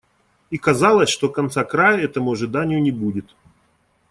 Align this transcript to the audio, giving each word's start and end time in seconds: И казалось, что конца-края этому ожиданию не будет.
И 0.51 0.57
казалось, 0.57 1.11
что 1.11 1.29
конца-края 1.29 2.01
этому 2.03 2.31
ожиданию 2.31 2.81
не 2.81 2.89
будет. 2.89 3.35